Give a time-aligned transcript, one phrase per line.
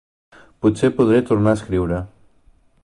[0.65, 2.03] Potser podré tornar a escriure.